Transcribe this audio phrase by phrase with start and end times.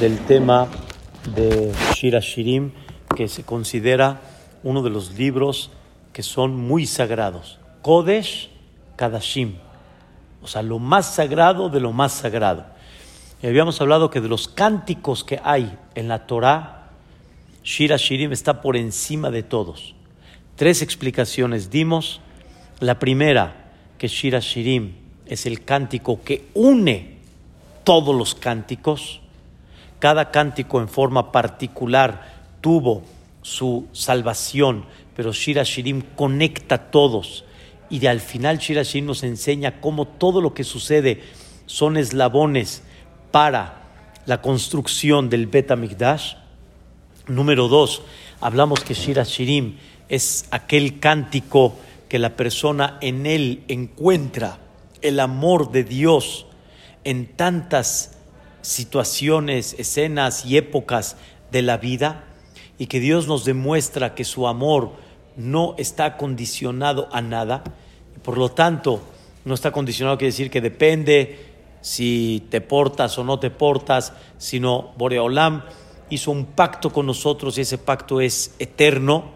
[0.00, 0.66] del tema
[1.34, 2.70] de Shira Shirim,
[3.14, 4.22] que se considera
[4.62, 5.70] uno de los libros
[6.14, 7.58] que son muy sagrados.
[7.82, 8.48] Kodesh
[8.96, 9.56] Kadashim.
[10.42, 12.64] O sea, lo más sagrado de lo más sagrado.
[13.42, 16.88] Y habíamos hablado que de los cánticos que hay en la Torah,
[17.62, 19.94] Shira Shirim está por encima de todos.
[20.56, 22.22] Tres explicaciones dimos.
[22.80, 24.94] La primera, que Shira Shirim
[25.26, 27.18] es el cántico que une
[27.84, 29.20] todos los cánticos.
[30.06, 33.02] Cada cántico en forma particular tuvo
[33.42, 34.84] su salvación,
[35.16, 37.44] pero Shira Shirim conecta a todos.
[37.90, 41.24] Y de al final Shira Shirim nos enseña cómo todo lo que sucede
[41.66, 42.84] son eslabones
[43.32, 43.82] para
[44.26, 46.34] la construcción del Bet Mikdash.
[47.26, 48.02] Número dos,
[48.40, 49.76] hablamos que Shira Shirim
[50.08, 51.74] es aquel cántico
[52.08, 54.60] que la persona en él encuentra
[55.02, 56.46] el amor de Dios
[57.02, 58.15] en tantas
[58.66, 61.16] situaciones, escenas y épocas
[61.52, 62.24] de la vida
[62.78, 64.92] y que Dios nos demuestra que su amor
[65.36, 67.62] no está condicionado a nada
[68.16, 69.00] y por lo tanto
[69.44, 71.38] no está condicionado quiere decir que depende
[71.80, 75.62] si te portas o no te portas, sino Boreolam
[76.10, 79.30] hizo un pacto con nosotros y ese pacto es eterno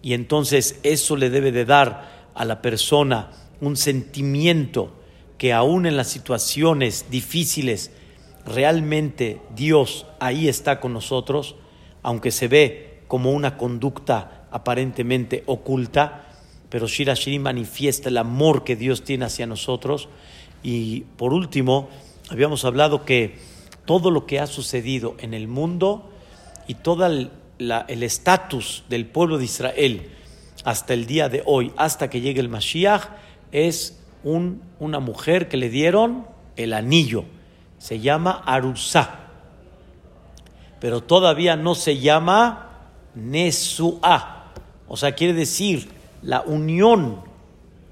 [0.00, 4.94] y entonces eso le debe de dar a la persona un sentimiento
[5.36, 7.90] que aún en las situaciones difíciles
[8.44, 11.56] realmente Dios ahí está con nosotros,
[12.02, 16.28] aunque se ve como una conducta aparentemente oculta,
[16.68, 20.08] pero Shira Shiri manifiesta el amor que Dios tiene hacia nosotros.
[20.62, 21.88] Y por último,
[22.30, 23.38] habíamos hablado que
[23.84, 26.10] todo lo que ha sucedido en el mundo
[26.68, 30.10] y todo el estatus del pueblo de Israel
[30.64, 33.08] hasta el día de hoy, hasta que llegue el Mashiach,
[33.52, 37.24] es un, una mujer que le dieron el anillo.
[37.80, 39.18] Se llama Arusá.
[40.78, 42.68] Pero todavía no se llama
[43.16, 44.52] Nesuá.
[44.86, 45.90] O sea, quiere decir
[46.22, 47.22] la unión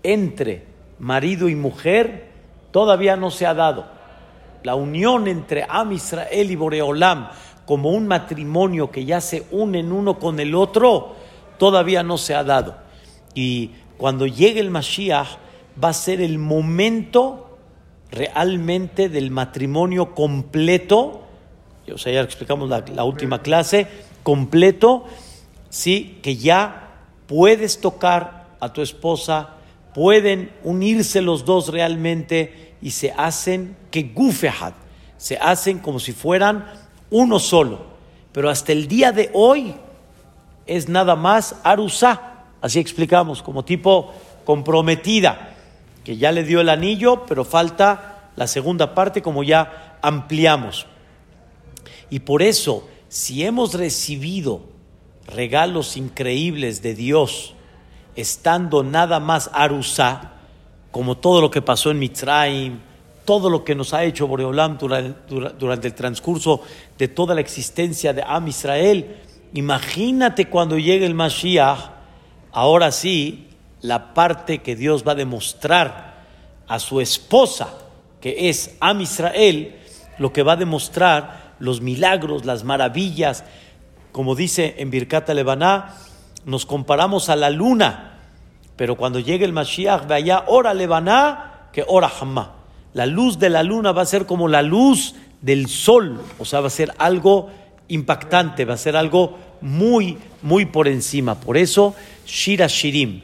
[0.03, 0.67] entre
[0.99, 2.29] marido y mujer
[2.71, 3.87] todavía no se ha dado.
[4.63, 7.31] La unión entre Am Israel y Boreolam
[7.65, 11.15] como un matrimonio que ya se unen uno con el otro,
[11.59, 12.77] todavía no se ha dado.
[13.35, 15.29] Y cuando llegue el Mashiach,
[15.83, 17.48] va a ser el momento
[18.11, 21.23] realmente del matrimonio completo.
[21.93, 23.87] O sea, ya explicamos la, la última clase,
[24.23, 25.07] completo,
[25.71, 26.89] sí, que ya
[27.27, 29.51] puedes tocar a tu esposa,
[29.95, 34.75] pueden unirse los dos realmente y se hacen que gufehad,
[35.17, 36.67] se hacen como si fueran
[37.11, 37.87] uno solo.
[38.33, 39.75] Pero hasta el día de hoy
[40.67, 44.13] es nada más arusá, así explicamos, como tipo
[44.45, 45.57] comprometida,
[46.09, 50.87] que ya le dio el anillo, pero falta la segunda parte como ya ampliamos.
[52.09, 54.63] Y por eso, si hemos recibido
[55.27, 57.53] regalos increíbles de Dios,
[58.17, 60.33] estando nada más arusá,
[60.93, 62.79] como todo lo que pasó en Mitzrayim,
[63.27, 66.63] todo lo que nos ha hecho Boreolam durante, el transcurso
[66.97, 69.15] de toda la existencia de Am Israel.
[69.53, 71.91] Imagínate cuando llegue el Mashiach,
[72.51, 73.48] ahora sí,
[73.81, 76.25] la parte que Dios va a demostrar
[76.67, 77.69] a su esposa,
[78.21, 79.77] que es Am Israel,
[80.19, 83.45] lo que va a demostrar los milagros, las maravillas,
[84.13, 85.95] como dice en Birkata Lebaná,
[86.45, 88.19] nos comparamos a la luna,
[88.77, 92.59] pero cuando llegue el Mashiach, ve allá, ora Lebaná, que ora Hamá
[92.99, 96.61] la luz de la luna va a ser como la luz del sol, o sea,
[96.61, 97.51] va a ser algo
[97.89, 101.37] impactante, va a ser algo muy, muy por encima.
[101.37, 101.95] Por eso,
[102.27, 103.23] Shira Shirim,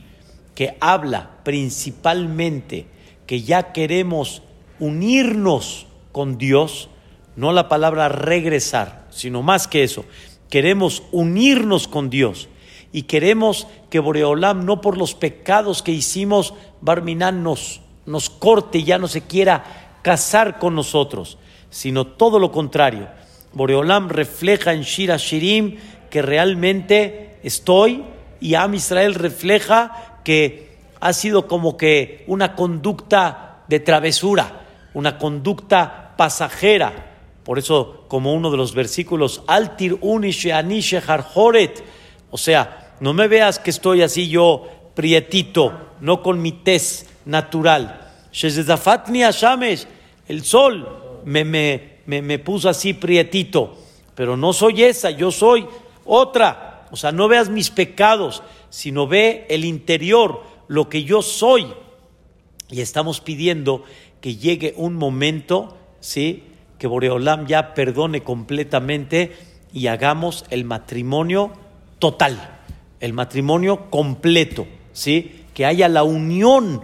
[0.55, 2.87] que habla principalmente
[3.27, 4.43] que ya queremos
[4.79, 6.89] unirnos con Dios,
[7.37, 10.05] no la palabra regresar, sino más que eso,
[10.51, 12.49] queremos unirnos con Dios
[12.93, 18.85] y queremos que Boreolam, no por los pecados que hicimos, Barminan nos nos corte y
[18.85, 21.39] ya no se quiera casar con nosotros,
[21.71, 23.09] sino todo lo contrario.
[23.53, 25.77] Boreolam refleja en Shira Shirim
[26.11, 28.05] que realmente estoy
[28.41, 36.15] y Am Israel refleja que ha sido como que una conducta de travesura, una conducta
[36.17, 37.13] pasajera.
[37.45, 41.85] Por eso, como uno de los versículos, Altir unishe anishe harhoret,
[42.31, 48.01] o sea, no me veas que estoy así yo prietito, no con mi tez natural.
[50.27, 53.77] El sol me, me, me, me puso así prietito,
[54.15, 55.67] pero no soy esa, yo soy
[56.05, 56.87] otra.
[56.91, 58.43] O sea, no veas mis pecados,
[58.75, 61.73] sino ve el interior, lo que yo soy.
[62.69, 63.85] Y estamos pidiendo
[64.21, 66.43] que llegue un momento, ¿sí?
[66.77, 69.31] que Boreolam ya perdone completamente
[69.73, 71.53] y hagamos el matrimonio
[72.01, 72.59] total,
[72.99, 75.45] el matrimonio completo, ¿sí?
[75.55, 76.83] Que haya la unión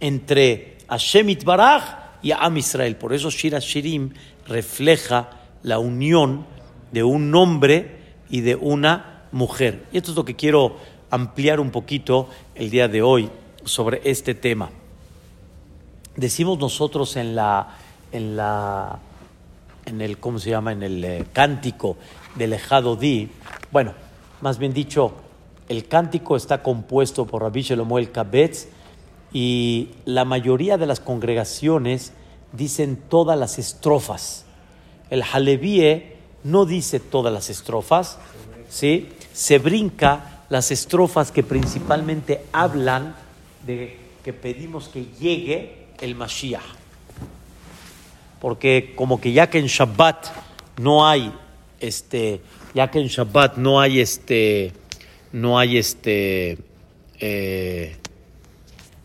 [0.00, 1.84] entre Hashem Baraj
[2.20, 2.96] y Am Israel.
[2.96, 4.10] Por eso Shira Shirim
[4.48, 5.30] refleja
[5.62, 6.46] la unión
[6.90, 7.96] de un hombre
[8.28, 9.86] y de una mujer.
[9.92, 13.30] Y esto es lo que quiero ampliar un poquito el día de hoy
[13.64, 14.70] sobre este tema.
[16.16, 17.76] Decimos nosotros en la
[18.12, 18.98] en la
[19.86, 21.96] en el cómo se llama en el eh, cántico
[22.34, 23.30] del Ejado Di,
[23.72, 23.94] bueno,
[24.40, 25.12] más bien dicho,
[25.68, 28.68] el cántico está compuesto por Rabbi Shelomuel Kabetz
[29.32, 32.12] y la mayoría de las congregaciones
[32.52, 34.44] dicen todas las estrofas.
[35.10, 36.14] El Halevíe
[36.44, 38.18] no dice todas las estrofas,
[38.68, 39.08] ¿sí?
[39.32, 43.14] se brinca las estrofas que principalmente hablan
[43.66, 46.62] de que pedimos que llegue el Mashiach.
[48.40, 50.26] Porque como que ya que en Shabbat
[50.78, 51.32] no hay
[51.80, 52.40] este,
[52.74, 54.72] ya que en Shabbat no hay este,
[55.32, 56.58] no hay este,
[57.20, 57.96] eh,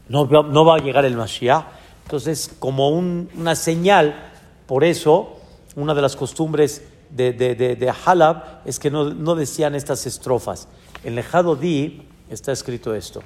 [0.10, 1.66] no, no, va a llegar el Mashiach.
[2.04, 4.32] Entonces, como una señal,
[4.68, 5.40] por eso,
[5.76, 10.68] una de las costumbres de, de, de, Halab es que no, no, decían estas estrofas.
[11.04, 13.22] En Lejado Di está escrito esto.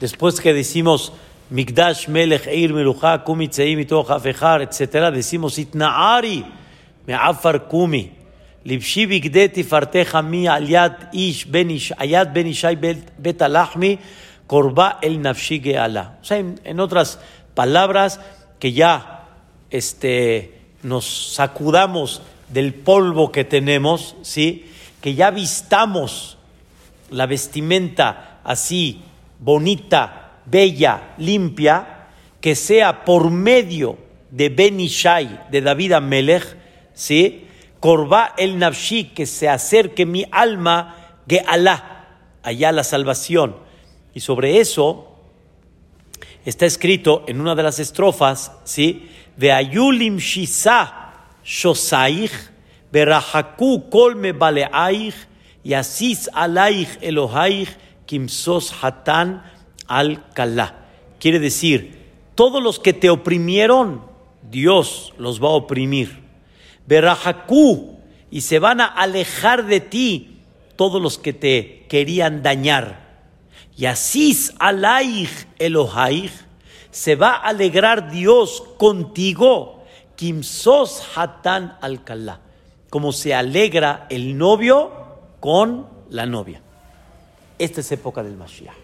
[0.00, 1.12] Después que decimos
[1.50, 5.12] Mikdash Melech Eir Melucha Kumi Tzeim Mitoch Afechar, etc.
[5.12, 6.44] Decimos Itnaari
[7.06, 8.12] Me'afar Kumi.
[8.64, 13.98] Libshi Bigde Tifarteja Mi Aliat Ish Ben Ish Ayat Ben Ishai Bet Alachmi
[14.48, 15.60] Korba El Nafshi.
[15.60, 17.20] O sea, en, en otras
[17.54, 18.20] palabras,
[18.58, 19.28] que ya
[19.70, 24.66] este, nos sacudamos del polvo que tenemos, ¿sí?
[25.00, 26.38] que ya vistamos
[27.10, 29.02] la vestimenta así
[29.38, 32.06] bonita, bella, limpia,
[32.40, 33.98] que sea por medio
[34.30, 36.56] de Ben Ishai, de David Amelech,
[36.94, 37.48] ¿sí?
[37.80, 43.56] Corba el Nafshi, que se acerque mi alma, que Alá, allá la salvación.
[44.14, 45.16] Y sobre eso
[46.44, 49.10] está escrito en una de las estrofas, ¿sí?
[49.36, 51.01] De Ayulim Shisa
[51.44, 52.32] Shosaich,
[52.92, 55.14] Berahaku Kolme Baleaich,
[55.64, 57.68] Yasis Alaich Elohaich,
[58.06, 59.42] Kimsos Hatan,
[59.86, 60.74] al-Kalá.
[61.18, 61.98] Quiere decir,
[62.34, 64.02] todos los que te oprimieron,
[64.50, 66.22] Dios los va a oprimir.
[66.86, 67.98] Berajacú,
[68.30, 70.40] y se van a alejar de ti
[70.76, 73.02] todos los que te querían dañar.
[73.76, 76.32] Y así alaich Elohaich,
[76.90, 79.81] se va a alegrar Dios contigo.
[80.22, 82.38] Kimsos hatan al-Kalá,
[82.90, 84.92] como se alegra el novio
[85.40, 86.60] con la novia.
[87.58, 88.76] Esta es época del Mashiach.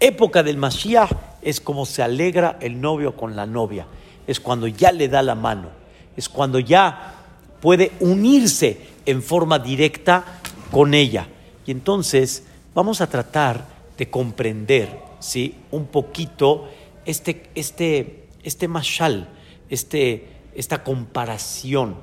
[0.00, 1.10] Época del Mashiach
[1.42, 3.86] es como se alegra el novio con la novia.
[4.26, 5.68] Es cuando ya le da la mano.
[6.16, 7.26] Es cuando ya
[7.60, 10.40] puede unirse en forma directa
[10.70, 11.28] con ella.
[11.66, 13.66] Y entonces vamos a tratar
[13.98, 15.56] de comprender ¿sí?
[15.72, 16.70] un poquito
[17.04, 19.28] este, este, este mashal,
[19.68, 21.94] este, esta comparación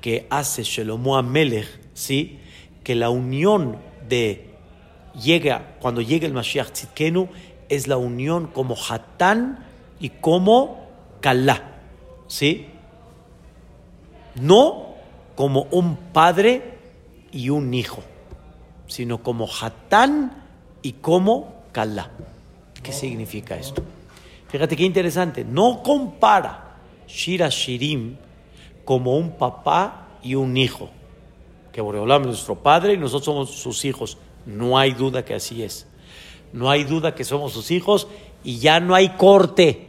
[0.00, 2.38] que hace Shelomo Amelech, ¿sí?
[2.82, 3.76] que la unión
[4.08, 4.54] de
[5.22, 7.28] llega, cuando llega el Mashiach Tzidkenu,
[7.68, 9.58] es la unión como Hatán
[10.00, 10.88] y como
[11.20, 11.80] Kalá.
[12.28, 12.68] ¿Sí?
[14.36, 14.94] No
[15.34, 16.78] como un padre
[17.30, 18.02] y un hijo,
[18.86, 20.44] sino como Hatán
[20.80, 22.10] y como Kalá.
[22.82, 23.82] ¿Qué significa esto?
[24.48, 25.44] Fíjate qué interesante.
[25.44, 26.67] No compara
[27.08, 28.16] Shira Shirim
[28.84, 30.90] como un papá y un hijo.
[31.72, 34.18] Que Boreolam es nuestro padre y nosotros somos sus hijos.
[34.46, 35.86] No hay duda que así es.
[36.52, 38.08] No hay duda que somos sus hijos
[38.44, 39.88] y ya no hay corte.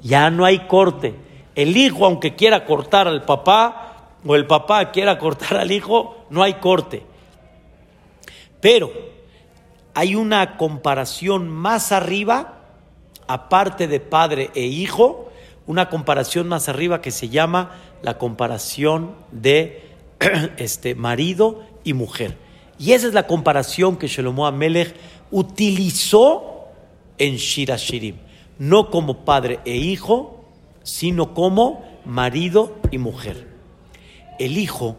[0.00, 1.14] Ya no hay corte.
[1.54, 3.88] El hijo, aunque quiera cortar al papá,
[4.24, 7.04] o el papá quiera cortar al hijo, no hay corte.
[8.60, 8.90] Pero
[9.94, 12.60] hay una comparación más arriba,
[13.26, 15.27] aparte de padre e hijo,
[15.68, 19.82] una comparación más arriba que se llama la comparación de
[20.56, 22.38] este marido y mujer.
[22.78, 24.94] Y esa es la comparación que Shelomo Amelech
[25.30, 26.64] utilizó
[27.18, 28.16] en Shira Shirim.
[28.58, 30.42] No como padre e hijo,
[30.82, 33.46] sino como marido y mujer.
[34.38, 34.96] El hijo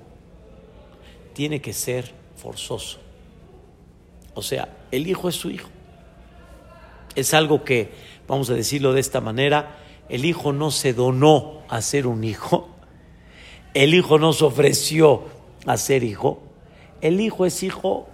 [1.34, 3.00] tiene que ser forzoso.
[4.36, 5.70] O sea, el hijo es su hijo.
[7.16, 7.92] Es algo que,
[8.28, 9.76] vamos a decirlo de esta manera,
[10.10, 12.68] el hijo no se donó a ser un hijo.
[13.74, 15.24] El hijo no se ofreció
[15.66, 16.42] a ser hijo
[17.02, 18.08] el hijo es hijo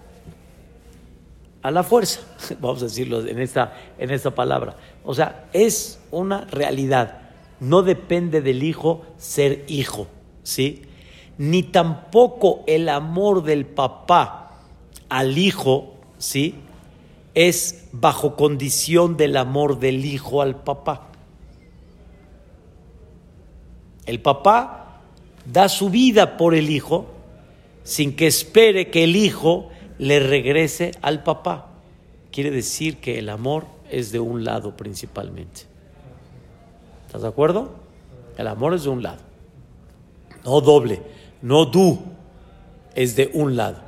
[1.62, 2.20] a la fuerza,
[2.60, 4.76] vamos a decirlo en esta, en esta palabra.
[5.04, 7.20] O sea, es una realidad.
[7.58, 10.06] No depende del hijo ser hijo,
[10.42, 10.82] ¿sí?
[11.38, 14.60] Ni tampoco el amor del papá
[15.08, 16.54] al hijo, ¿sí?
[17.34, 21.08] Es bajo condición del amor del hijo al papá.
[24.06, 25.00] El papá
[25.44, 27.06] da su vida por el hijo
[27.82, 31.68] sin que espere que el hijo le regrese al papá.
[32.32, 35.62] Quiere decir que el amor es de un lado principalmente.
[37.06, 37.74] ¿Estás de acuerdo?
[38.36, 39.22] El amor es de un lado.
[40.44, 41.00] No doble,
[41.42, 41.98] no du,
[42.94, 43.78] es de un lado.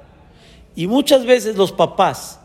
[0.77, 2.41] Y muchas veces los papás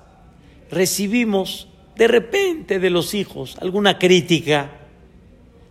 [0.71, 4.71] recibimos de repente de los hijos alguna crítica,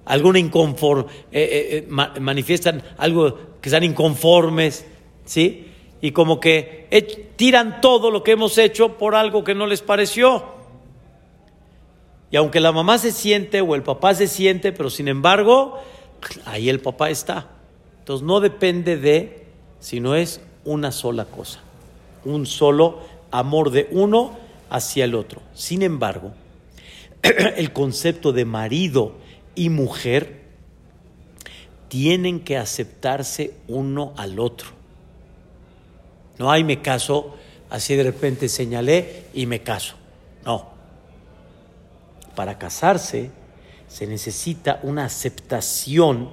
[0.05, 4.87] alguna inconforme, eh, eh, eh, manifiestan algo que están inconformes,
[5.25, 5.69] ¿sí?
[6.01, 10.45] y como que tiran todo lo que hemos hecho por algo que no les pareció.
[12.31, 15.79] Y aunque la mamá se siente o el papá se siente, pero sin embargo,
[16.45, 17.51] ahí el papá está.
[18.01, 19.47] Entonces no depende de,
[19.79, 21.61] sino es una sola cosa,
[22.25, 24.37] un solo amor de uno
[24.71, 25.41] hacia el otro.
[25.55, 26.33] Sin embargo,
[27.23, 29.22] el concepto de marido
[29.55, 30.43] y mujer
[31.89, 34.69] tienen que aceptarse uno al otro.
[36.39, 37.37] No hay me caso,
[37.69, 39.95] así de repente señalé y me caso.
[40.45, 40.71] No.
[42.35, 43.31] Para casarse
[43.89, 46.31] se necesita una aceptación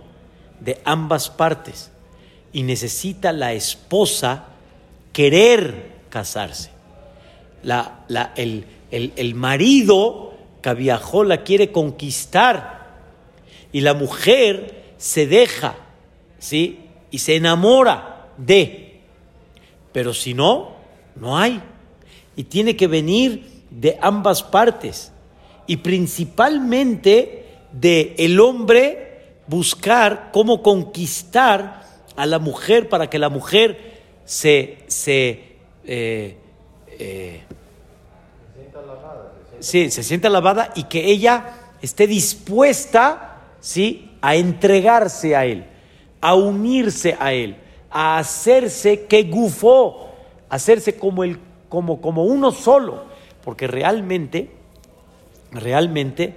[0.61, 1.91] de ambas partes
[2.53, 4.45] y necesita la esposa
[5.11, 6.69] querer casarse.
[7.63, 10.33] La, la, el, el, el marido
[11.25, 12.78] la quiere conquistar
[13.71, 15.75] y la mujer se deja,
[16.39, 16.79] ¿sí?
[17.11, 19.01] Y se enamora de.
[19.91, 20.75] Pero si no,
[21.15, 21.61] no hay.
[22.35, 25.11] Y tiene que venir de ambas partes.
[25.67, 31.83] Y principalmente de el hombre buscar cómo conquistar
[32.15, 35.49] a la mujer para que la mujer se, se
[35.85, 36.37] eh,
[36.89, 37.41] eh,
[39.59, 43.28] sí, se sienta lavada y que ella esté dispuesta
[43.59, 44.11] ¿sí?
[44.21, 45.65] a entregarse a él,
[46.21, 47.55] a unirse a él
[47.91, 50.11] a hacerse que gufó,
[50.49, 53.05] hacerse como, el, como, como uno solo,
[53.43, 54.51] porque realmente,
[55.51, 56.35] realmente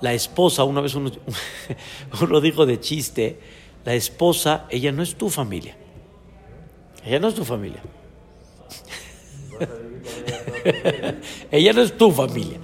[0.00, 1.10] la esposa, una vez uno,
[2.40, 3.38] dijo de chiste,
[3.84, 5.76] la esposa, ella no es tu familia,
[7.04, 7.82] ella no es tu familia.
[11.50, 12.58] ella no es tu familia,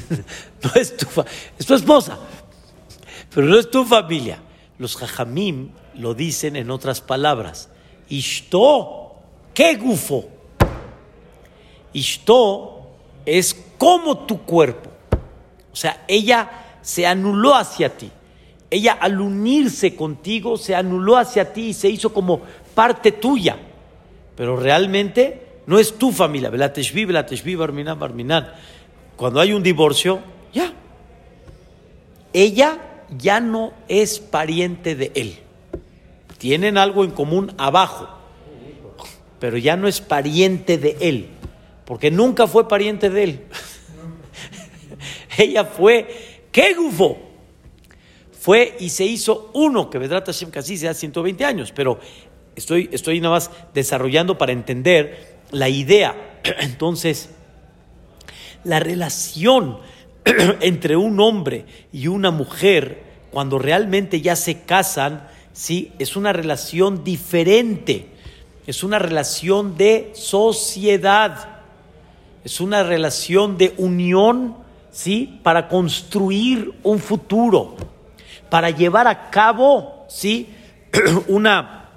[0.62, 1.06] no es tu,
[1.58, 2.18] es tu esposa,
[3.34, 4.38] pero no es tu familia.
[4.78, 7.68] Los jajamim lo dicen en otras palabras.
[8.08, 9.16] Ishto,
[9.52, 10.28] ¿qué gufo?
[11.92, 12.90] Ishto
[13.26, 14.90] es como tu cuerpo.
[15.72, 18.10] O sea, ella se anuló hacia ti.
[18.70, 22.40] Ella al unirse contigo se anuló hacia ti y se hizo como
[22.74, 23.56] parte tuya.
[24.36, 26.50] Pero realmente no es tu familia.
[29.16, 30.20] Cuando hay un divorcio,
[30.52, 30.72] ya.
[32.32, 32.78] Ella
[33.18, 35.38] ya no es pariente de él.
[36.38, 38.08] Tienen algo en común abajo,
[39.38, 41.28] pero ya no es pariente de él,
[41.84, 43.40] porque nunca fue pariente de él.
[45.38, 47.18] Ella fue, ¿qué gufo?
[48.38, 51.98] Fue y se hizo uno, que Vedrata Hashem casi se hace 120 años, pero
[52.56, 56.40] estoy, estoy nada más desarrollando para entender la idea.
[56.60, 57.30] Entonces,
[58.64, 59.78] la relación
[60.60, 65.92] entre un hombre y una mujer, cuando realmente ya se casan, ¿sí?
[65.98, 68.08] es una relación diferente,
[68.66, 71.60] es una relación de sociedad,
[72.44, 74.56] es una relación de unión
[74.90, 75.40] ¿sí?
[75.42, 77.76] para construir un futuro,
[78.48, 80.48] para llevar a cabo ¿sí?
[81.28, 81.90] una,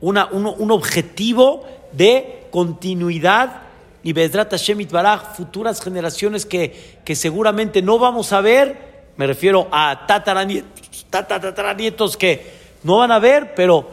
[0.00, 3.61] una, un, un objetivo de continuidad
[4.02, 9.68] y Bedrat Hashem Baraj, futuras generaciones que, que seguramente no vamos a ver, me refiero
[9.70, 13.90] a tataranietos, tataranietos que no van a ver, pero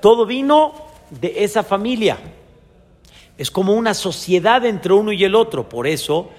[0.00, 0.74] todo vino
[1.10, 2.18] de esa familia.
[3.36, 5.68] Es como una sociedad entre uno y el otro.
[5.68, 6.30] Por eso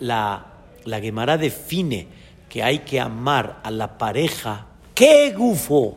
[0.00, 0.46] la,
[0.84, 2.06] la Gemara define
[2.48, 4.66] que hay que amar a la pareja.
[4.94, 5.96] ¡Qué gufo!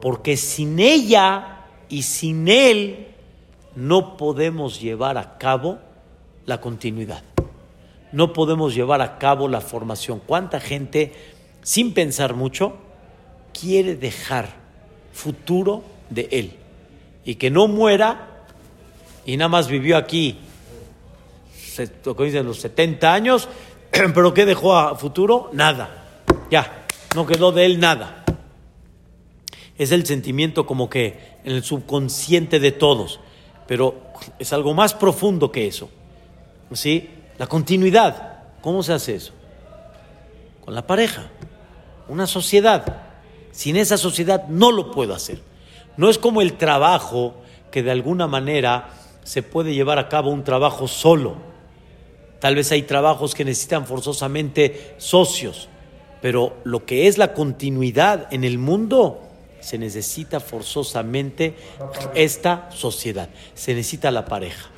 [0.00, 3.07] Porque sin ella y sin él
[3.78, 5.78] no podemos llevar a cabo
[6.46, 7.22] la continuidad.
[8.10, 10.20] No podemos llevar a cabo la formación.
[10.26, 11.12] ¿Cuánta gente,
[11.62, 12.76] sin pensar mucho,
[13.58, 14.48] quiere dejar
[15.12, 16.56] futuro de él?
[17.24, 18.46] Y que no muera
[19.24, 20.40] y nada más vivió aquí,
[22.04, 23.48] lo que dicen los 70 años,
[23.92, 25.50] pero ¿qué dejó a futuro?
[25.52, 26.24] Nada.
[26.50, 28.24] Ya, no quedó de él nada.
[29.76, 33.20] Es el sentimiento como que en el subconsciente de todos,
[33.68, 34.00] pero
[34.38, 35.90] es algo más profundo que eso.
[36.72, 37.10] ¿Sí?
[37.36, 38.38] La continuidad.
[38.62, 39.32] ¿Cómo se hace eso?
[40.64, 41.30] Con la pareja,
[42.08, 43.02] una sociedad.
[43.52, 45.40] Sin esa sociedad no lo puedo hacer.
[45.98, 47.34] No es como el trabajo
[47.70, 48.88] que de alguna manera
[49.22, 51.36] se puede llevar a cabo un trabajo solo.
[52.40, 55.68] Tal vez hay trabajos que necesitan forzosamente socios,
[56.22, 59.27] pero lo que es la continuidad en el mundo
[59.60, 61.54] se necesita forzosamente
[62.14, 64.70] esta sociedad, se necesita la pareja.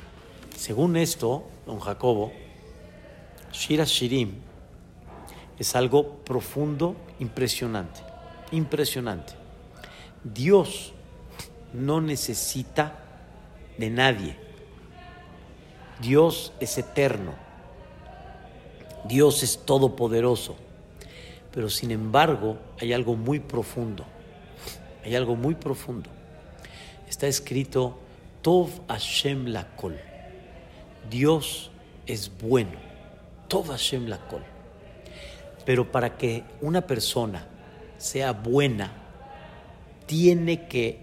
[0.55, 2.31] Según esto, don Jacobo,
[3.51, 4.33] Shira Shirim
[5.59, 8.01] es algo profundo, impresionante,
[8.51, 9.33] impresionante.
[10.23, 10.93] Dios
[11.73, 12.99] no necesita
[13.77, 14.35] de nadie.
[16.01, 17.33] Dios es eterno.
[19.05, 20.55] Dios es todopoderoso.
[21.51, 24.05] Pero sin embargo hay algo muy profundo.
[25.03, 26.09] Hay algo muy profundo.
[27.07, 27.99] Está escrito
[28.41, 29.99] Tov Hashem Lakol.
[31.09, 31.71] Dios
[32.05, 32.77] es bueno.
[33.47, 34.43] Tov Hashem Lakol.
[35.65, 37.47] Pero para que una persona
[37.97, 38.91] sea buena,
[40.05, 40.99] tiene que,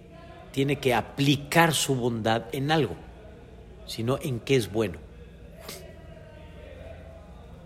[0.52, 2.96] tiene que aplicar su bondad en algo,
[3.86, 4.98] sino en qué es bueno.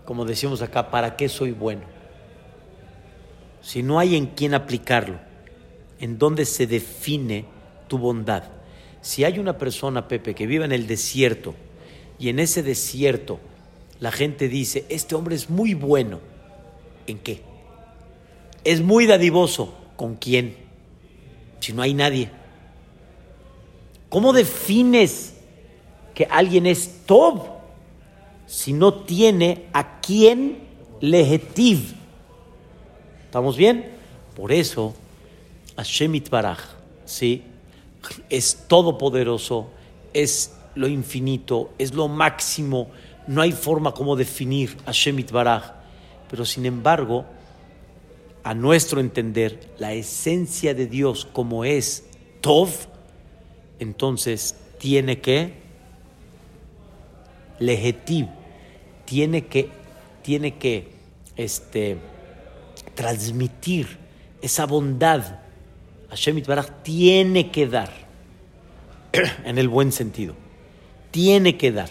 [0.05, 1.81] Como decimos acá, ¿para qué soy bueno?
[3.61, 5.17] Si no hay en quién aplicarlo,
[6.03, 7.45] en dónde se define
[7.87, 8.43] tu bondad.
[8.99, 11.55] Si hay una persona, Pepe, que vive en el desierto
[12.19, 13.39] y en ese desierto
[14.01, 16.19] la gente dice, este hombre es muy bueno,
[17.07, 17.41] ¿en qué?
[18.65, 20.57] Es muy dadivoso, ¿con quién?
[21.61, 22.29] Si no hay nadie.
[24.09, 25.35] ¿Cómo defines
[26.13, 27.45] que alguien es top
[28.45, 30.57] si no tiene a quién
[30.99, 31.93] legetiv?
[33.23, 33.89] ¿Estamos bien?
[34.35, 34.95] Por eso
[35.77, 36.59] Hashem Itbaraj,
[37.05, 37.43] ¿sí?
[38.29, 39.69] Es todopoderoso,
[40.13, 42.89] es lo infinito, es lo máximo,
[43.27, 45.73] no hay forma como definir Hashem Itbaraj,
[46.29, 47.25] pero sin embargo,
[48.43, 52.05] a nuestro entender, la esencia de Dios como es
[52.41, 52.69] Tov,
[53.79, 55.63] entonces tiene que
[59.05, 59.69] tiene que,
[60.21, 60.91] tiene que
[61.35, 61.97] este,
[62.95, 63.97] transmitir
[64.41, 65.39] esa bondad
[66.13, 67.89] Hashem Itbaraj tiene que dar,
[69.45, 70.35] en el buen sentido,
[71.09, 71.89] tiene que dar.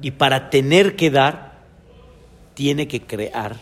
[0.00, 1.60] Y para tener que dar,
[2.54, 3.58] tiene que crear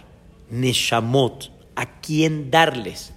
[0.51, 3.13] Neshamot, a quién darles,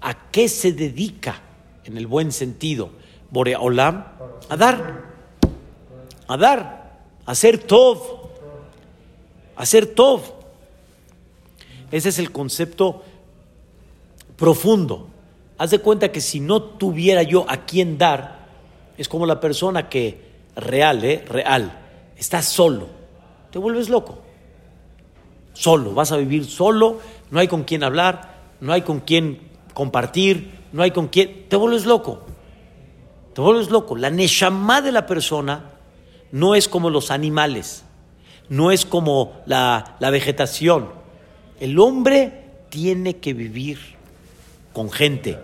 [0.00, 1.42] a qué se dedica,
[1.84, 2.88] en el buen sentido,
[3.30, 4.06] Boreolam,
[4.48, 5.04] a dar,
[6.26, 7.98] a dar, a hacer Tov,
[9.56, 10.22] a hacer Tov.
[11.90, 13.04] Ese es el concepto
[14.38, 15.11] profundo
[15.62, 18.48] Haz de cuenta que si no tuviera yo a quién dar,
[18.98, 20.18] es como la persona que
[20.56, 21.24] real, ¿eh?
[21.24, 21.78] Real,
[22.16, 22.88] está solo.
[23.52, 24.18] Te vuelves loco.
[25.52, 26.98] Solo, vas a vivir solo,
[27.30, 29.38] no hay con quién hablar, no hay con quién
[29.72, 31.46] compartir, no hay con quién.
[31.48, 32.24] Te vuelves loco.
[33.32, 33.94] Te vuelves loco.
[33.94, 35.70] La neshama de la persona
[36.32, 37.84] no es como los animales,
[38.48, 40.88] no es como la, la vegetación.
[41.60, 43.78] El hombre tiene que vivir
[44.72, 45.38] con gente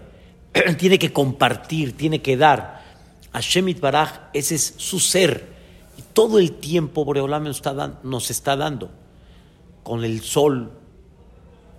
[0.78, 2.78] tiene que compartir, tiene que dar.
[3.40, 5.56] Shemit Baraj, ese es su ser.
[5.96, 8.90] Y todo el tiempo Boreolam nos está, nos está dando.
[9.82, 10.72] Con el sol,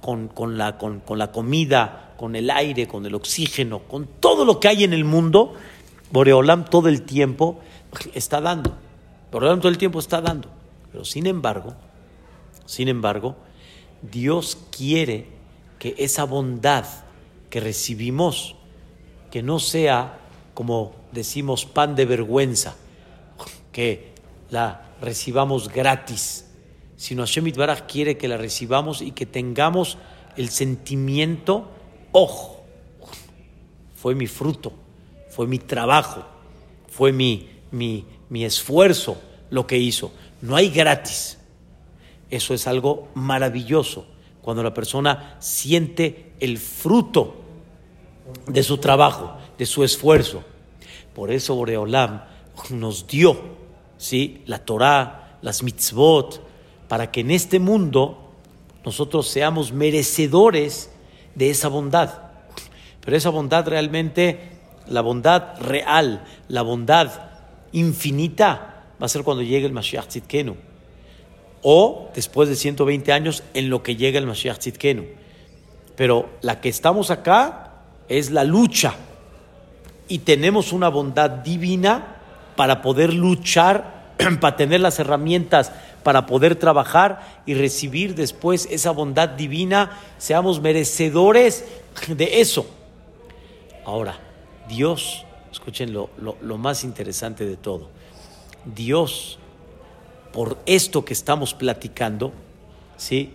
[0.02, 4.68] con, la, con, la comida, con el aire, con el oxígeno, con todo lo que
[4.68, 5.54] hay en el mundo,
[6.12, 7.60] Boreolam todo el tiempo
[8.13, 8.76] está dando.
[9.32, 10.50] Boreolam todo el tiempo está dando.
[10.92, 11.76] Pero sin embargo,
[12.65, 13.36] sin embargo,
[14.02, 15.28] Dios quiere
[15.78, 16.86] que esa bondad
[17.50, 18.56] que recibimos
[19.32, 20.20] que no sea,
[20.54, 22.76] como decimos, pan de vergüenza,
[23.72, 24.13] que
[24.50, 26.46] la recibamos gratis,
[26.98, 29.98] sino Hashem Baraj quiere que la recibamos y que tengamos
[30.36, 31.70] el sentimiento,
[32.12, 32.63] ojo,
[33.96, 34.74] fue mi fruto,
[35.30, 36.26] fue mi trabajo,
[36.89, 40.12] fue mi, mi, mi esfuerzo lo que hizo.
[40.42, 41.38] No hay gratis.
[42.30, 44.06] Eso es algo maravilloso,
[44.42, 47.36] cuando la persona siente el fruto
[48.48, 50.44] de su trabajo, de su esfuerzo.
[51.13, 52.24] Por eso Boreolam
[52.70, 53.38] nos dio
[53.98, 54.42] ¿sí?
[54.46, 56.42] la Torah, las mitzvot,
[56.88, 58.32] para que en este mundo
[58.84, 60.89] nosotros seamos merecedores
[61.36, 62.13] de esa bondad.
[63.02, 64.52] Pero esa bondad realmente,
[64.88, 67.12] la bondad real, la bondad
[67.72, 70.56] infinita va a ser cuando llegue el Mashiach Tzidkenu.
[71.62, 75.06] O después de 120 años en lo que llega el Mashiach Tzidkenu.
[75.96, 77.68] Pero la que estamos acá
[78.10, 78.95] es la lucha.
[80.08, 82.17] Y tenemos una bondad divina
[82.56, 85.72] para poder luchar, para tener las herramientas
[86.04, 91.65] para poder trabajar y recibir después esa bondad divina, seamos merecedores
[92.08, 92.65] de eso.
[93.86, 94.17] Ahora,
[94.67, 96.10] Dios, escuchen lo,
[96.58, 97.89] más interesante de todo,
[98.65, 99.39] Dios,
[100.32, 102.32] por esto que estamos platicando,
[102.98, 103.34] ¿sí?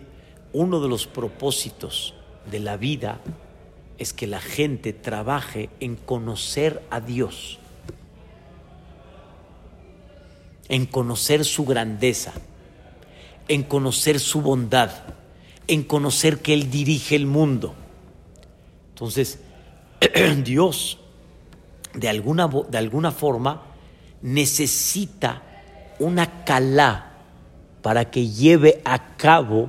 [0.53, 2.15] uno de los propósitos
[2.51, 3.19] de la vida
[3.99, 7.59] es que la gente trabaje en conocer a Dios,
[10.69, 12.33] en conocer su grandeza
[13.49, 14.91] en conocer su bondad,
[15.67, 17.75] en conocer que Él dirige el mundo.
[18.91, 19.39] Entonces,
[20.45, 20.99] Dios,
[21.95, 23.63] de alguna, de alguna forma,
[24.23, 25.43] necesita
[25.99, 27.13] una calá
[27.83, 29.69] para que lleve a cabo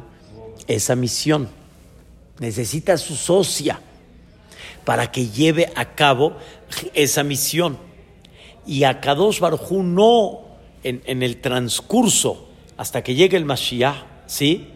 [0.68, 1.50] esa misión.
[2.40, 3.80] Necesita su socia
[4.86, 6.38] para que lleve a cabo
[6.94, 7.78] esa misión.
[8.66, 10.42] Y a Kadosh Barjú no
[10.84, 14.68] en, en el transcurso hasta que llegue el Mashiach, ¿sí?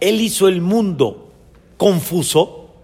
[0.00, 1.32] Él hizo el mundo
[1.76, 2.74] confuso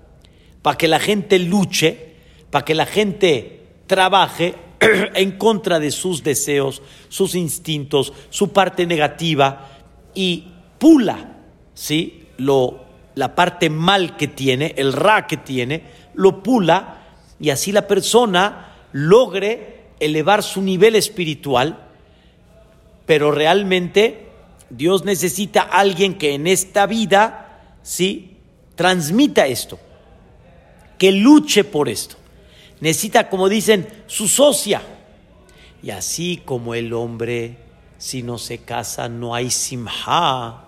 [0.63, 2.15] para que la gente luche,
[2.51, 4.55] para que la gente trabaje
[5.15, 9.69] en contra de sus deseos, sus instintos, su parte negativa
[10.15, 11.37] y pula,
[11.75, 12.25] ¿sí?
[12.39, 12.85] Lo,
[13.15, 15.83] la parte mal que tiene, el ra que tiene,
[16.17, 17.03] lo pula
[17.39, 21.87] y así la persona logre elevar su nivel espiritual,
[23.07, 24.29] pero realmente
[24.71, 28.37] Dios necesita a alguien que en esta vida, ¿sí?
[28.75, 29.79] Transmita esto,
[30.99, 32.17] que luche por esto.
[32.81, 34.83] Necesita, como dicen, su socia.
[35.83, 37.59] Y así como el hombre,
[37.97, 40.65] si no se casa, no hay simha,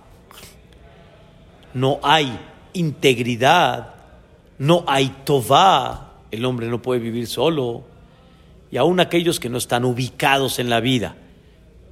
[1.75, 2.39] no hay
[2.73, 3.98] integridad,
[4.59, 6.13] no hay tová.
[6.31, 7.85] El hombre no puede vivir solo.
[8.71, 11.17] Y aún aquellos que no están ubicados en la vida,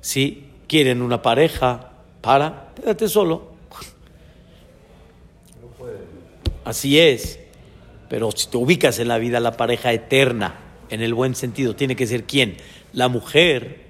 [0.00, 0.44] ¿sí?
[0.68, 3.57] Quieren una pareja, para, quédate solo.
[6.64, 7.38] Así es.
[8.09, 10.59] Pero si te ubicas en la vida, la pareja eterna,
[10.90, 12.57] en el buen sentido, tiene que ser quién?
[12.92, 13.85] La mujer,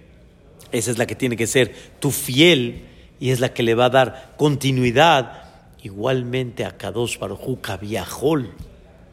[0.73, 2.85] esa es la que tiene que ser tu fiel
[3.19, 5.46] y es la que le va a dar continuidad.
[5.83, 8.55] Igualmente a Kadosh Baruj Viajol,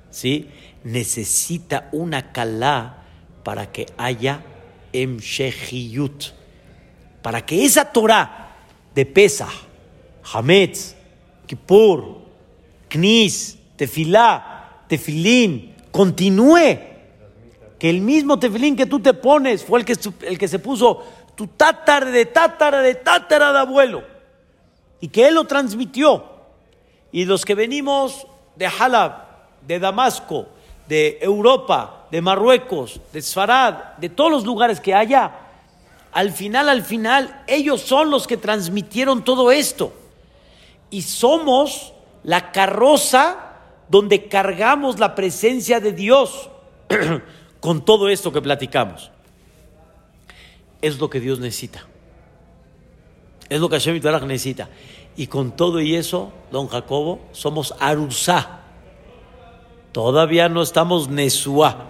[0.09, 0.49] ¿sí?
[0.83, 3.03] Necesita una calá
[3.43, 4.41] para que haya
[4.91, 6.25] Emshehiyut,
[7.21, 8.55] para que esa Torah
[8.95, 9.49] de Pesach,
[10.33, 10.95] Hametz,
[11.45, 12.21] Kippur,
[12.87, 16.79] Knis, Tefilá, Tefilín, continúe.
[17.79, 21.03] Que el mismo tefilín que tú te pones fue el que, el que se puso
[21.35, 24.03] tu tátara de tátara de tátara de abuelo.
[25.01, 26.32] Y que él lo transmitió.
[27.13, 29.13] Y los que venimos de Halab,
[29.65, 30.47] de Damasco,
[30.87, 35.31] de Europa, de Marruecos, de Sfarad, de todos los lugares que haya,
[36.11, 39.93] al final, al final, ellos son los que transmitieron todo esto.
[40.89, 43.57] Y somos la carroza
[43.89, 46.49] donde cargamos la presencia de Dios
[47.59, 49.11] con todo esto que platicamos.
[50.81, 51.85] Es lo que Dios necesita.
[53.49, 54.69] Es lo que Hashem necesita.
[55.15, 58.61] Y con todo y eso, don Jacobo, somos Arusá.
[59.91, 61.89] Todavía no estamos Nesuá.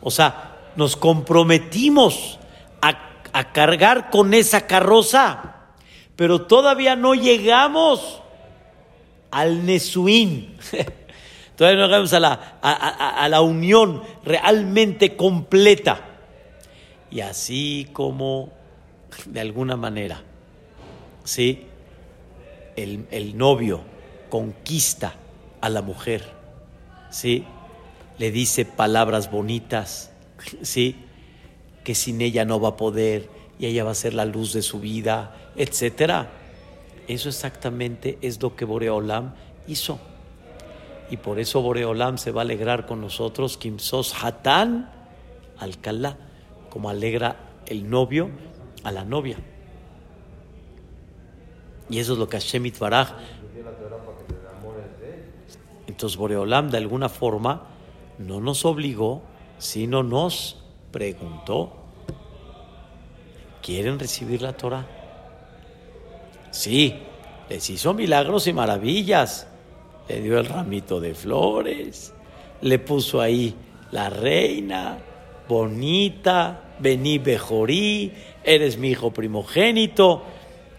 [0.00, 2.38] O sea, nos comprometimos
[2.80, 5.56] a, cargar con esa carroza,
[6.16, 8.20] pero todavía no llegamos
[9.30, 10.56] al Nesuín.
[11.56, 16.00] todavía no llegamos a la, a, la unión realmente completa.
[17.10, 18.50] Y así como,
[19.26, 20.22] de alguna manera,
[21.24, 21.67] ¿sí?
[22.84, 23.80] El, novio
[24.30, 25.14] conquista
[25.60, 26.24] a la mujer,
[27.10, 27.44] ¿sí?
[28.18, 30.12] Le dice palabras bonitas,
[30.62, 30.96] ¿sí?
[31.84, 34.62] que sin ella no va a poder y ella va a ser la luz de
[34.62, 36.30] su vida, etcétera.
[37.08, 39.34] Eso exactamente es lo que Boreolam
[39.66, 39.98] hizo.
[41.10, 44.90] Y por eso Boreolam se va a alegrar con nosotros, Kimsos Hatán
[45.58, 46.18] Alcalá,
[46.70, 47.36] como alegra
[47.66, 48.30] el novio
[48.84, 49.38] a la novia.
[51.90, 53.14] Y eso es lo que Hashem Baraj.
[55.86, 57.66] Entonces Boreolam de alguna forma
[58.18, 59.22] no nos obligó,
[59.58, 61.72] sino nos preguntó.
[63.62, 64.86] ¿Quieren recibir la Torah?
[66.50, 66.94] Sí,
[67.48, 69.46] les hizo milagros y maravillas.
[70.08, 72.14] Le dio el ramito de flores,
[72.62, 73.54] le puso ahí
[73.90, 74.98] la reina,
[75.46, 80.22] bonita, vení bejorí, eres mi hijo primogénito.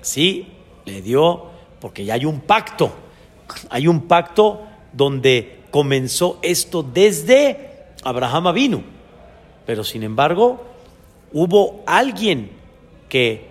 [0.02, 0.48] Sí,
[1.02, 1.46] dio,
[1.80, 2.92] porque ya hay un pacto.
[3.70, 4.62] Hay un pacto
[4.94, 8.84] donde comenzó esto desde Abraham vino.
[9.66, 10.66] Pero sin embargo,
[11.32, 12.52] hubo alguien
[13.08, 13.48] que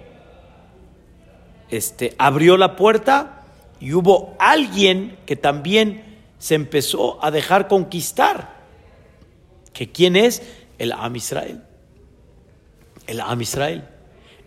[1.71, 3.45] este, abrió la puerta
[3.81, 8.57] y hubo alguien que también se empezó a dejar conquistar.
[9.73, 10.43] ¿Que quién es?
[10.79, 11.63] El Am Israel.
[13.07, 13.85] El Am Israel.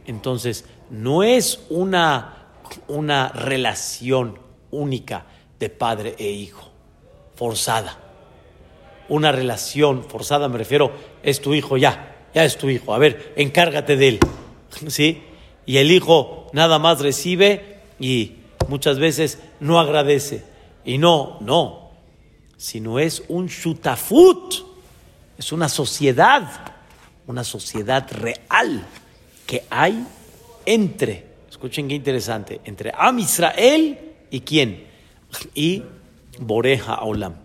[0.06, 2.41] Entonces, no es una,
[2.88, 4.40] una relación
[4.72, 5.26] única
[5.60, 6.70] de padre e hijo,
[7.36, 8.00] forzada.
[9.10, 10.92] Una relación forzada, me refiero,
[11.24, 14.20] es tu hijo ya, ya es tu hijo, a ver, encárgate de él.
[14.88, 15.24] ¿Sí?
[15.66, 20.44] Y el hijo nada más recibe y muchas veces no agradece.
[20.84, 21.92] Y no, no,
[22.58, 24.56] sino es un shutafut,
[25.38, 26.74] es una sociedad,
[27.28, 28.86] una sociedad real
[29.46, 30.06] que hay
[30.66, 34.00] entre, escuchen qué interesante, entre Am Israel
[34.32, 34.88] y quién,
[35.54, 35.84] y
[36.40, 37.36] Boreja Olam.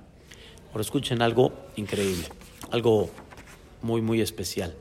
[0.70, 2.26] Ahora escuchen algo increíble,
[2.70, 3.10] algo
[3.82, 4.74] muy, muy especial.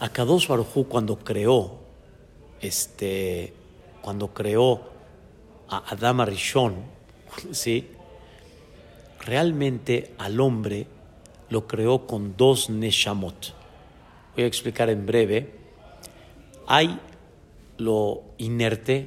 [0.00, 1.78] Akadosh Baruj cuando creó,
[2.60, 3.52] este,
[4.00, 4.90] cuando creó
[5.68, 6.74] a Adama Rishon,
[7.52, 7.88] ¿sí?
[9.24, 10.86] realmente al hombre
[11.50, 13.54] lo creó con dos neshamot.
[14.34, 15.61] Voy a explicar en breve.
[16.66, 16.98] Hay
[17.78, 19.06] lo inerte,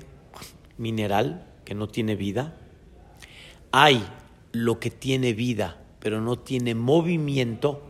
[0.78, 2.58] mineral, que no tiene vida.
[3.72, 4.06] Hay
[4.52, 7.82] lo que tiene vida, pero no tiene movimiento,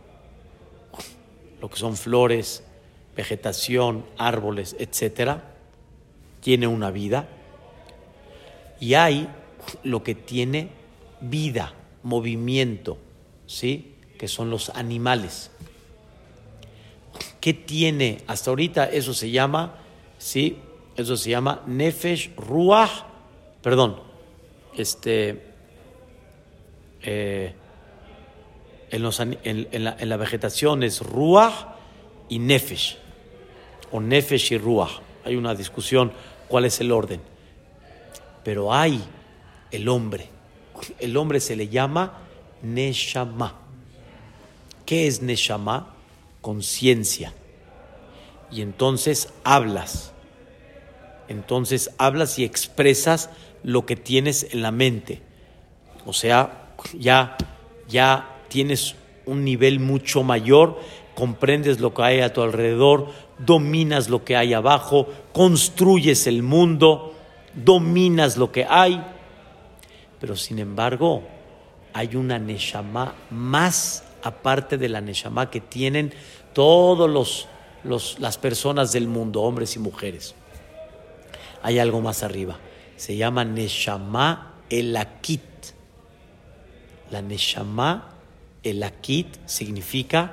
[1.60, 2.64] lo que son flores,
[3.16, 5.54] vegetación, árboles, etcétera,
[6.40, 7.28] tiene una vida.
[8.80, 9.28] Y hay
[9.82, 10.70] lo que tiene
[11.20, 12.98] vida, movimiento,
[13.46, 13.94] ¿sí?
[14.18, 15.50] Que son los animales.
[17.46, 18.24] ¿Qué tiene?
[18.26, 19.76] Hasta ahorita eso se llama,
[20.18, 20.58] ¿sí?
[20.96, 23.04] Eso se llama Nefesh Ruach,
[23.62, 24.00] perdón,
[24.76, 25.44] este,
[27.02, 27.54] eh,
[28.90, 29.02] en,
[29.84, 31.68] la, en, la, vegetación es Ruach
[32.28, 32.98] y Nefesh
[33.92, 34.98] o Nefesh y Ruach.
[35.24, 36.10] Hay una discusión
[36.48, 37.20] cuál es el orden.
[38.42, 39.00] Pero hay
[39.70, 40.26] el hombre.
[40.98, 42.22] El hombre se le llama
[42.62, 43.54] Neshama.
[44.84, 45.95] ¿Qué es Neshama?
[46.46, 47.32] Conciencia.
[48.52, 50.12] Y entonces hablas.
[51.26, 53.30] Entonces hablas y expresas
[53.64, 55.22] lo que tienes en la mente.
[56.04, 57.36] O sea, ya,
[57.88, 60.78] ya tienes un nivel mucho mayor,
[61.16, 67.12] comprendes lo que hay a tu alrededor, dominas lo que hay abajo, construyes el mundo,
[67.54, 69.04] dominas lo que hay.
[70.20, 71.24] Pero sin embargo,
[71.92, 76.12] hay una Neshama más aparte de la Neshama que tienen
[76.56, 77.48] todos los,
[77.84, 80.34] los, las personas del mundo, hombres y mujeres.
[81.62, 82.56] Hay algo más arriba.
[82.96, 85.42] Se llama Neshama Elakit.
[87.10, 88.08] La Neshama
[88.62, 90.32] Elakit significa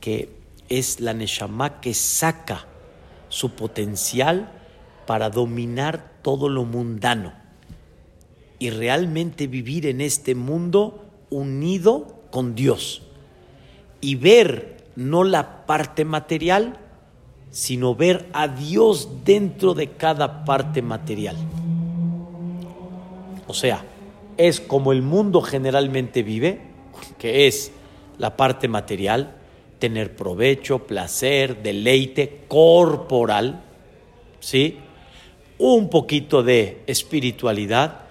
[0.00, 0.30] que
[0.68, 2.66] es la Neshama que saca
[3.28, 4.50] su potencial
[5.06, 7.32] para dominar todo lo mundano
[8.58, 13.02] y realmente vivir en este mundo unido con Dios
[14.00, 16.78] y ver no la parte material,
[17.50, 21.36] sino ver a Dios dentro de cada parte material.
[23.46, 23.84] O sea,
[24.36, 26.60] es como el mundo generalmente vive,
[27.18, 27.72] que es
[28.18, 29.34] la parte material,
[29.78, 33.62] tener provecho, placer, deleite corporal,
[34.38, 34.78] ¿sí?
[35.58, 38.02] Un poquito de espiritualidad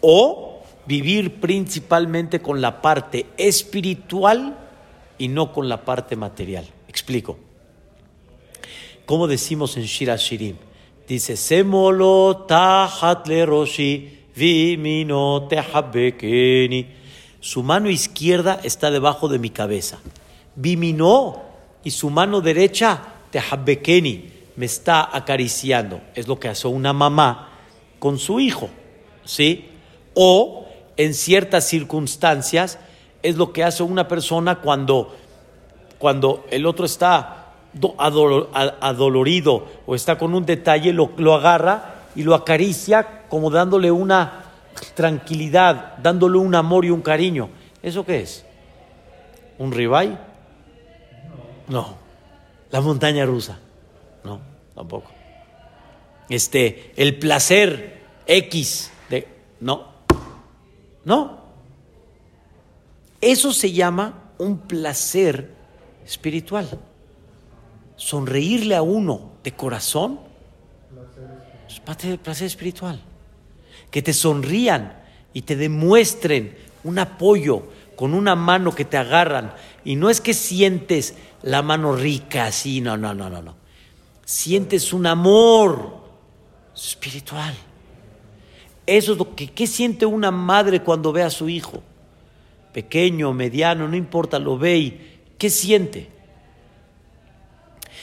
[0.00, 4.69] o vivir principalmente con la parte espiritual
[5.20, 6.66] y no con la parte material.
[6.88, 7.38] Explico.
[9.04, 10.56] ¿Cómo decimos en Shira Shirim?
[11.06, 15.48] Dice, Semolo tahat le roshi vimino
[17.40, 19.98] Su mano izquierda está debajo de mi cabeza
[20.54, 21.42] Viminó
[21.84, 26.00] y su mano derecha, Tehabekeni, me está acariciando.
[26.14, 27.50] Es lo que hace una mamá
[27.98, 28.68] con su hijo,
[29.24, 29.66] ¿sí?
[30.14, 32.78] O en ciertas circunstancias
[33.22, 35.14] es lo que hace una persona cuando,
[35.98, 37.46] cuando el otro está
[37.98, 44.44] adolorido o está con un detalle, lo, lo agarra y lo acaricia como dándole una
[44.94, 47.48] tranquilidad, dándole un amor y un cariño.
[47.82, 48.44] ¿Eso qué es?
[49.58, 50.18] ¿Un ribay?
[51.68, 51.94] No.
[52.70, 53.58] La montaña rusa.
[54.24, 54.40] No,
[54.74, 55.10] tampoco.
[56.28, 59.26] Este, el placer X de
[59.60, 59.88] no.
[61.04, 61.39] No.
[63.20, 65.54] Eso se llama un placer
[66.06, 66.68] espiritual.
[67.96, 70.20] Sonreírle a uno de corazón
[71.68, 73.00] es parte del placer espiritual.
[73.90, 75.00] Que te sonrían
[75.32, 79.52] y te demuestren un apoyo con una mano que te agarran.
[79.84, 83.54] Y no es que sientes la mano rica así, no, no, no, no, no.
[84.24, 86.00] Sientes un amor
[86.74, 87.54] espiritual.
[88.86, 91.82] Eso es lo que ¿qué siente una madre cuando ve a su hijo.
[92.72, 96.10] Pequeño, mediano, no importa, lo ve y ¿qué siente?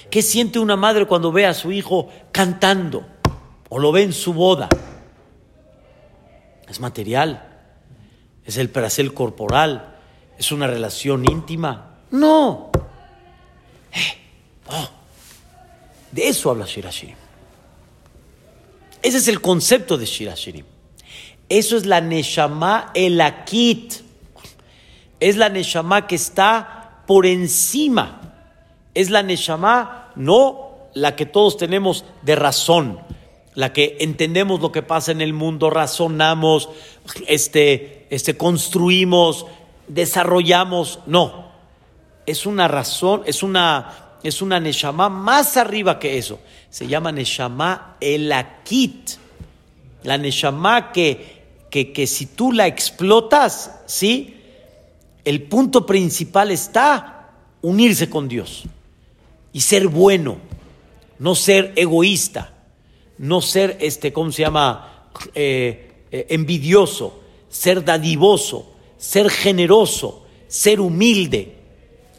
[0.10, 3.06] ¿Qué siente una madre cuando ve a su hijo cantando
[3.70, 4.70] o lo ve en su boda?
[6.68, 7.48] Es material,
[8.46, 9.96] es el placer corporal,
[10.38, 11.98] es una relación íntima.
[12.12, 12.72] No.
[13.92, 14.18] Eh,
[14.68, 14.90] oh.
[16.12, 17.16] De eso habla Shirashirim.
[19.02, 20.66] Ese es el concepto de Shirashirim.
[21.50, 24.07] Eso es la Neshama Elakit.
[25.20, 28.22] Es la Neshama que está por encima.
[28.94, 33.00] Es la Neshama, no la que todos tenemos de razón,
[33.54, 36.70] la que entendemos lo que pasa en el mundo, razonamos,
[37.28, 39.46] este, este, construimos,
[39.88, 41.00] desarrollamos.
[41.06, 41.48] No.
[42.26, 46.40] Es una razón, es una es una Neshama más arriba que eso.
[46.70, 49.12] Se llama Neshama Elakit.
[50.04, 54.37] La Neshama que, que, que si tú la explotas, ¿sí?
[55.28, 58.64] El punto principal está unirse con Dios
[59.52, 60.38] y ser bueno,
[61.20, 62.54] no ser egoísta,
[63.18, 65.10] no ser, este, ¿cómo se llama?
[65.36, 71.56] Eh, eh, envidioso, ser dadivoso, ser generoso, ser humilde.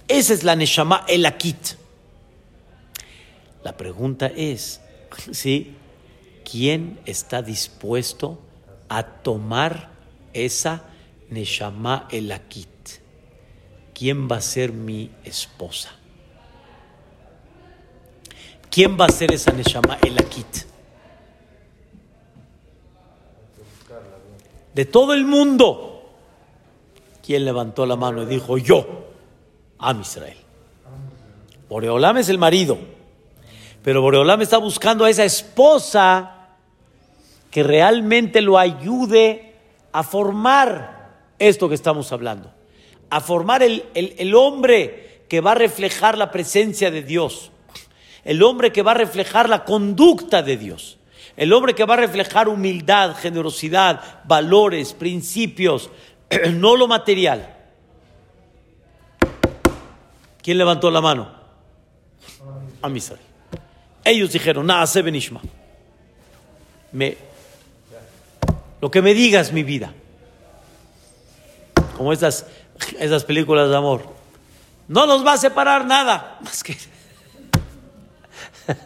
[0.06, 1.78] Esa es la Neshama Elakit.
[3.64, 4.82] La pregunta es,
[5.30, 5.72] ¿sí?
[6.44, 8.38] ¿Quién está dispuesto
[8.90, 9.92] a tomar
[10.34, 10.84] esa
[11.30, 12.68] Neshama Elakit?
[13.94, 15.90] ¿Quién va a ser mi esposa?
[18.70, 20.66] ¿Quién va a ser esa Neshama Elakit?
[24.74, 26.12] De todo el mundo.
[27.24, 29.08] ¿Quién levantó la mano y dijo yo?
[29.78, 30.36] a Israel.
[31.68, 32.78] Boreolam es el marido.
[33.82, 36.48] Pero Boreolam está buscando a esa esposa
[37.50, 39.54] que realmente lo ayude
[39.92, 40.97] a formar
[41.38, 42.52] esto que estamos hablando,
[43.10, 47.50] a formar el, el hombre que va a reflejar la presencia de Dios,
[48.24, 50.98] el hombre que va a reflejar la conducta de Dios,
[51.36, 55.90] el hombre que va a reflejar humildad, generosidad, valores, principios,
[56.54, 57.54] no lo material.
[60.42, 61.30] ¿Quién levantó la mano?
[62.82, 63.20] Amisrael.
[64.04, 65.40] Ellos dijeron, nada, se benishma.
[66.92, 67.16] Me,
[68.80, 69.92] lo que me digas, mi vida.
[71.98, 72.46] Como esas,
[73.26, 74.04] películas de amor.
[74.86, 76.38] No nos va a separar nada.
[76.42, 76.76] Más que.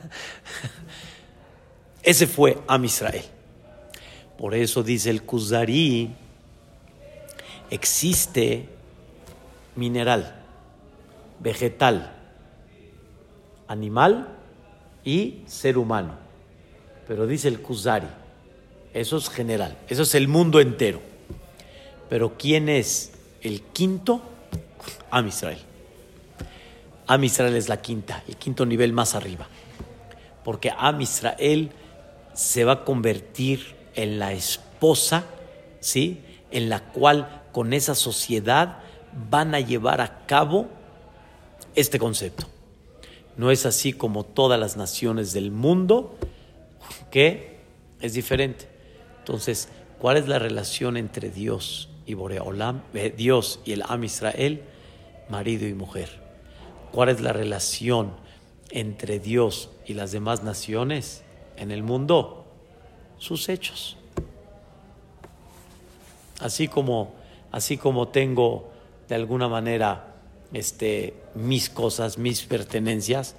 [2.03, 3.23] Ese fue Am Israel.
[4.39, 6.11] Por eso dice el Kuzari,
[7.71, 8.71] existe
[9.77, 10.35] mineral,
[11.39, 12.17] vegetal,
[13.69, 14.39] animal
[15.05, 16.17] y ser humano.
[17.07, 18.09] Pero dice el Kuzari,
[18.95, 21.12] eso es general, eso es el mundo entero.
[22.13, 24.21] Pero ¿quién es el quinto?
[25.11, 25.57] Am Israel.
[27.07, 29.49] Am Israel es la quinta, el quinto nivel más arriba.
[30.45, 31.71] Porque Am Israel
[32.35, 35.25] se va a convertir en la esposa,
[35.81, 36.21] ¿sí?
[36.51, 38.81] En la cual con esa sociedad
[39.31, 40.69] van a llevar a cabo
[41.75, 42.47] este concepto.
[43.39, 46.15] No es así como todas las naciones del mundo,
[47.11, 47.61] que
[48.03, 48.69] es diferente.
[49.21, 54.63] Entonces, ¿cuál es la relación entre Dios y Boreolam, eh, Dios y el Am Israel,
[55.29, 56.21] marido y mujer?
[56.93, 58.13] ¿Cuál es la relación
[58.71, 61.23] entre Dios y las demás naciones
[61.57, 62.45] en el mundo?
[63.19, 63.97] Sus hechos.
[66.41, 67.15] Así como,
[67.51, 68.71] así como tengo
[69.09, 70.15] de alguna manera
[70.53, 73.37] este, mis cosas, mis pertenencias,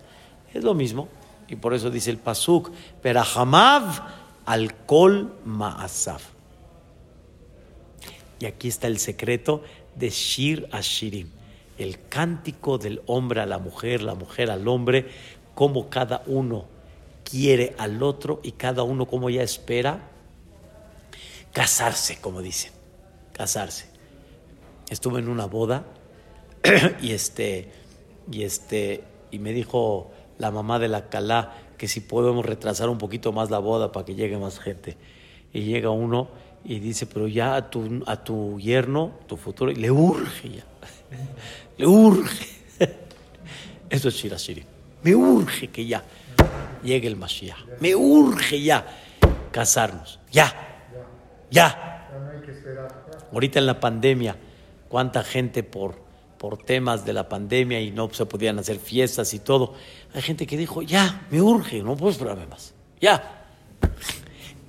[0.53, 1.07] es lo mismo.
[1.47, 2.71] Y por eso dice el Pasuk,
[3.01, 4.07] Perahamav
[4.45, 6.32] al kol ma'asav.
[8.43, 9.63] Y aquí está el secreto
[9.95, 11.29] de Shir Ashirim,
[11.77, 15.07] el cántico del hombre a la mujer, la mujer al hombre,
[15.55, 16.65] como cada uno
[17.23, 20.09] quiere al otro y cada uno como ya espera
[21.53, 22.73] casarse, como dicen,
[23.31, 23.85] casarse.
[24.89, 25.85] Estuve en una boda
[27.01, 27.71] y este,
[28.29, 32.97] y este, y me dijo la mamá de la Calá que si podemos retrasar un
[32.97, 34.97] poquito más la boda para que llegue más gente.
[35.53, 36.27] Y llega uno
[36.65, 40.63] y dice, pero ya a tu, a tu yerno, tu futuro, le urge ya.
[41.77, 42.47] Le urge.
[43.89, 44.65] Eso es Shirashirim.
[45.01, 46.03] Me urge que ya
[46.83, 47.79] llegue el Mashiach.
[47.79, 48.85] Me urge ya
[49.51, 50.19] casarnos.
[50.31, 50.53] Ya.
[51.49, 52.09] Ya.
[53.31, 54.35] Ahorita en la pandemia,
[54.87, 55.95] cuánta gente por,
[56.37, 59.73] por temas de la pandemia y no se podían hacer fiestas y todo.
[60.13, 62.73] Hay gente que dijo, ya, me urge, no puedo esperarme más.
[63.01, 63.45] Ya.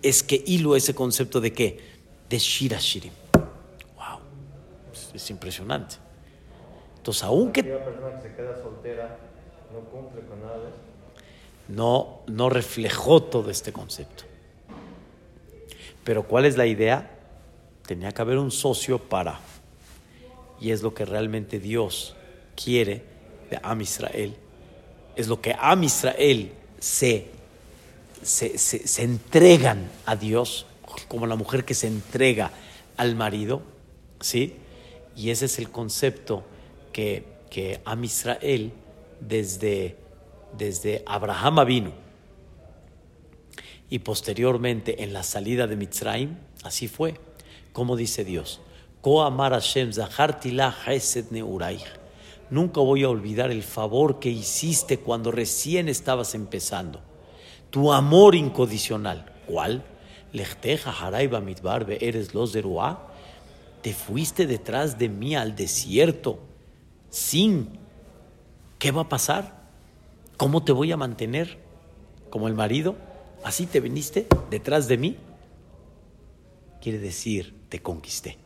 [0.05, 1.81] Es que hilo ese concepto de qué?
[2.29, 3.13] De Shirashirim.
[3.97, 4.21] Wow.
[5.15, 5.97] Es, impresionante.
[6.99, 7.65] Entonces, aunque...
[7.65, 9.19] persona que se queda soltera
[9.73, 10.71] no cumple con nada
[11.69, 14.25] no, no reflejó todo este concepto.
[16.05, 17.11] Pero ¿cuál es la idea?
[17.87, 19.41] Tenía que haber un socio para,
[20.61, 22.15] y es lo que realmente Dios
[22.63, 23.03] quiere
[23.51, 24.37] de Am Israel,
[25.17, 27.31] es lo que Am Israel se,
[28.25, 30.67] se, entregan a Dios,
[31.09, 32.51] como la mujer que se entrega
[32.97, 33.63] al marido,
[34.21, 34.57] ¿sí?
[35.17, 36.45] Y ese es el concepto
[36.93, 38.73] que, que Israel
[39.21, 39.97] desde
[40.57, 41.93] desde Abraham vino
[43.91, 47.15] y posteriormente en la salida de Mitzrayim, así fue.
[47.73, 48.61] Como dice Dios,
[52.51, 57.01] Nunca voy a olvidar el favor que hiciste cuando recién estabas empezando.
[57.75, 59.27] Tu amor incondicional.
[59.49, 59.83] ¿Cuál?
[62.03, 62.63] eres los de
[63.83, 66.39] Te fuiste detrás de mí al desierto
[67.11, 67.81] sin.
[68.79, 69.65] ¿Qué va a pasar?
[70.37, 71.59] ¿Cómo te voy a mantener?
[72.31, 72.95] ¿Como el marido?
[73.43, 75.17] ¿Así te viniste detrás de mí?
[76.81, 78.39] Quiere decir, te conquisté.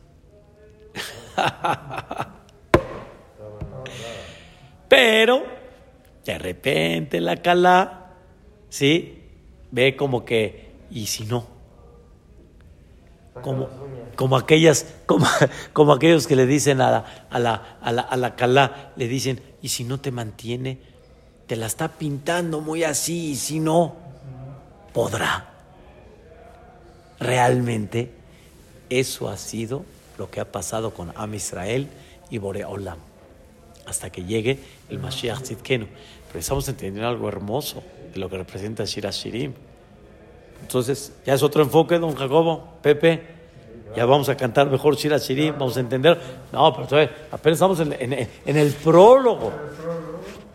[4.89, 5.43] Pero,
[6.25, 8.15] de repente la cala,
[8.69, 9.17] ¿sí?
[9.71, 11.45] Ve como que, ¿y si no?
[13.41, 13.69] Como,
[14.15, 15.25] como aquellas, como,
[15.73, 19.07] como aquellos que le dicen a la, a la, a la, a la calá, le
[19.07, 20.79] dicen, ¿y si no te mantiene?
[21.49, 23.95] te la está pintando muy así y si no,
[24.93, 25.49] podrá.
[27.19, 28.11] Realmente
[28.87, 29.83] eso ha sido
[30.19, 31.87] lo que ha pasado con Am Israel
[32.29, 32.99] y Boreolam
[33.87, 34.59] hasta que llegue
[34.89, 35.87] el Mashiach Tzidkenu.
[36.27, 37.81] Pero estamos entendiendo algo hermoso
[38.15, 39.53] lo que representa Shira Shirim.
[40.61, 43.39] Entonces, ya es otro enfoque, don Jacobo, Pepe.
[43.95, 46.19] Ya vamos a cantar mejor Shira Shirim, vamos a entender.
[46.51, 49.51] No, pero apenas estamos en, el prólogo.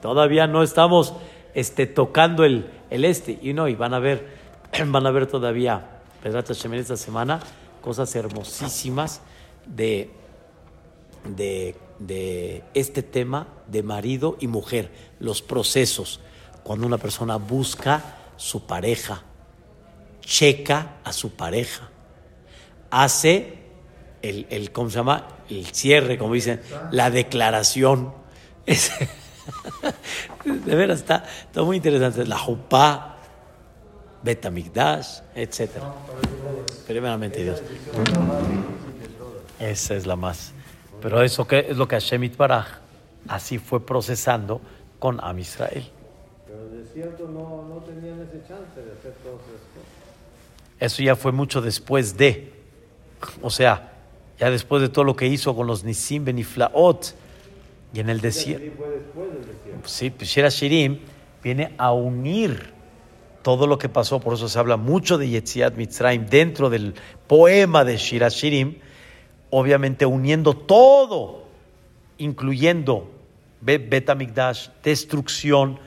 [0.00, 1.14] Todavía no estamos
[1.54, 3.38] este, tocando el, este.
[3.42, 4.28] Y no, y van a ver,
[4.86, 7.40] van a ver todavía, esta semana,
[7.80, 9.20] cosas hermosísimas
[9.66, 10.10] de,
[11.98, 16.20] de este tema de marido y mujer, los procesos.
[16.64, 18.02] Cuando una persona busca
[18.36, 19.22] su pareja,
[20.20, 21.88] checa a su pareja,
[22.90, 23.58] hace
[24.22, 25.28] el, el ¿cómo se llama?
[25.48, 26.60] El cierre, como dicen,
[26.90, 28.12] la declaración.
[30.44, 32.24] De veras, está, está muy interesante.
[32.24, 33.18] La Jupá,
[34.22, 35.70] Betamigdash, etc.
[36.86, 37.62] Primeramente Dios.
[39.60, 40.52] Esa es la más.
[41.02, 42.78] Pero eso que es lo que Hashem Baraj
[43.28, 44.62] así fue procesando
[44.98, 45.90] con Am Israel.
[46.94, 49.80] Pero de cierto no, no tenían ese chance de hacer todo esto.
[50.78, 52.52] Eso ya fue mucho después de.
[53.42, 53.92] O sea,
[54.38, 57.14] ya después de todo lo que hizo con los Nisim Beniflaot
[57.92, 58.84] y en el desierto.
[59.84, 61.00] Sí, pues Shira Shirim
[61.42, 62.72] viene a unir
[63.42, 66.94] todo lo que pasó, por eso se habla mucho de Yetziat Mitzrayim dentro del
[67.26, 68.78] poema de Shira Shirim,
[69.50, 71.44] obviamente uniendo todo,
[72.18, 73.10] incluyendo
[73.60, 73.90] Bet
[74.82, 75.78] destrucción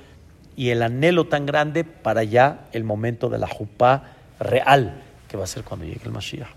[0.58, 4.04] y el anhelo tan grande para ya el momento de la Jupá
[4.40, 6.50] real, que va a ser cuando llegue el Mashiach.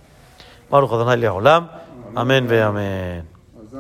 [2.17, 3.30] Amén ve amén.